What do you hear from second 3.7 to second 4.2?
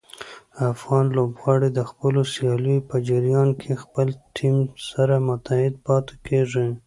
خپل